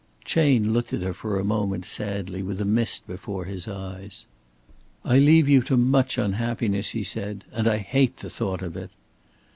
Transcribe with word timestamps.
Chayne 0.25 0.73
looked 0.73 0.93
at 0.93 1.03
her 1.03 1.13
for 1.13 1.39
a 1.39 1.43
moment 1.45 1.85
sadly, 1.85 2.41
with 2.41 2.59
a 2.59 2.65
mist 2.65 3.05
before 3.05 3.45
his 3.45 3.67
eyes. 3.67 4.25
"I 5.05 5.19
leave 5.19 5.47
you 5.47 5.61
to 5.65 5.77
much 5.77 6.17
unhappiness," 6.17 6.89
he 6.89 7.03
said, 7.03 7.43
"and 7.51 7.67
I 7.67 7.77
hate 7.77 8.17
the 8.17 8.29
thought 8.31 8.63
of 8.63 8.75
it." 8.75 8.89